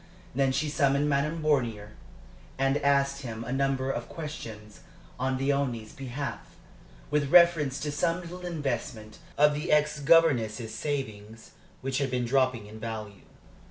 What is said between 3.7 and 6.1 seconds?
of questions on Léonie's